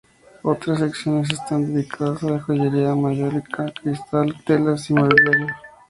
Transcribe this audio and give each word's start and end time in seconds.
Otras 0.41 0.79
secciones 0.79 1.29
están 1.29 1.75
dedicadas 1.75 2.23
a 2.23 2.39
joyería, 2.39 2.95
mayólica, 2.95 3.71
cristal, 3.83 4.35
telas 4.47 4.89
y 4.89 4.95
mobiliario. 4.95 5.53